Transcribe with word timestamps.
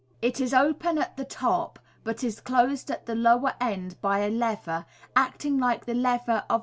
It 0.19 0.39
is 0.41 0.51
open 0.51 0.97
at 0.97 1.15
the 1.15 1.23
top, 1.23 1.77
but 2.03 2.23
is 2.23 2.39
closed 2.39 2.89
at 2.89 3.05
the 3.05 3.13
lower 3.13 3.53
end 3.61 4.01
by 4.01 4.21
a 4.21 4.31
lever, 4.31 4.87
acting 5.15 5.59
like 5.59 5.85
the 5.85 5.93
lever 5.93 6.43
of 6.49 6.59